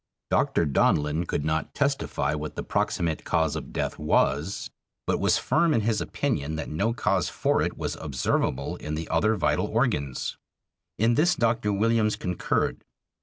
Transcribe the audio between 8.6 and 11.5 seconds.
in the other vital organs. In this